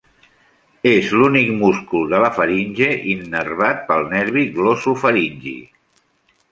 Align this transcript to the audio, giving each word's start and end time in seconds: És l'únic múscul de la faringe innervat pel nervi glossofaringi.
És 0.91 1.11
l'únic 1.19 1.51
múscul 1.59 2.09
de 2.13 2.21
la 2.23 2.31
faringe 2.39 2.89
innervat 3.13 3.85
pel 3.93 4.09
nervi 4.17 4.49
glossofaringi. 4.59 5.57